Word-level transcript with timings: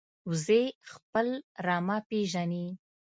وزې 0.29 0.63
خپل 0.91 1.27
رمه 1.65 1.97
پېژني 2.09 2.67